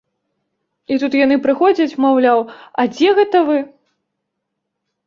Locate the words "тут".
1.03-1.17